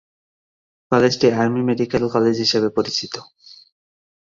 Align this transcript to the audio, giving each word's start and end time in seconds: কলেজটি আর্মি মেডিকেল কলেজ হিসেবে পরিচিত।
কলেজটি 0.91 1.27
আর্মি 1.33 1.61
মেডিকেল 1.69 2.03
কলেজ 2.15 2.35
হিসেবে 2.37 2.69
পরিচিত। 2.77 3.13